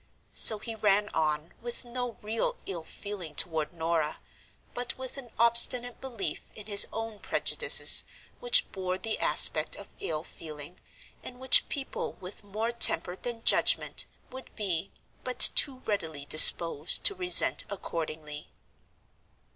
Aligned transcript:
So 0.33 0.57
he 0.57 0.73
ran 0.73 1.09
on, 1.09 1.53
with 1.61 1.85
no 1.85 2.17
real 2.23 2.55
ill 2.65 2.83
feeling 2.83 3.35
toward 3.35 3.71
Norah, 3.71 4.19
but 4.73 4.97
with 4.97 5.15
an 5.17 5.29
obstinate 5.37 6.01
belief 6.01 6.49
in 6.55 6.65
his 6.65 6.87
own 6.91 7.19
prejudices 7.19 8.05
which 8.39 8.71
bore 8.71 8.97
the 8.97 9.19
aspect 9.19 9.75
of 9.75 9.93
ill 9.99 10.23
feeling, 10.23 10.79
and 11.23 11.39
which 11.39 11.69
people 11.69 12.13
with 12.13 12.43
more 12.43 12.71
temper 12.71 13.15
than 13.15 13.43
judgment 13.43 14.07
would 14.31 14.49
be 14.55 14.91
but 15.23 15.37
too 15.37 15.81
readily 15.81 16.25
disposed 16.25 17.03
to 17.03 17.13
resent 17.13 17.65
accordingly. 17.69 18.49